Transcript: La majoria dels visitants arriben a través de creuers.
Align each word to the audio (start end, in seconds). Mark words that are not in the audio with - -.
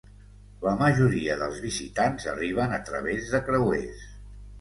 La 0.67 0.71
majoria 0.77 1.35
dels 1.41 1.59
visitants 1.65 2.25
arriben 2.31 2.73
a 2.79 2.79
través 2.89 3.29
de 3.35 3.43
creuers. 3.51 4.09